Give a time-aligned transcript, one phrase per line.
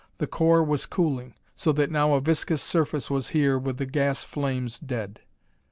[0.17, 4.23] The core was cooling, so that now a viscous surface was here with the gas
[4.23, 5.19] flames dead.